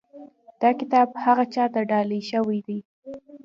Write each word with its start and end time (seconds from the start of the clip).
دا 0.61 0.69
کتاب 0.79 1.07
هغه 1.23 1.43
چا 1.53 1.65
ته 1.73 1.79
ډالۍ 1.89 2.21
شوی 2.31 2.59
دی. 2.67 2.79